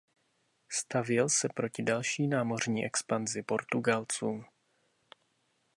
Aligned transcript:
Stavěl 0.71 1.29
se 1.29 1.49
proti 1.49 1.83
další 1.83 2.27
námořní 2.27 2.85
expanzi 2.85 3.43
Portugalců. 3.43 4.43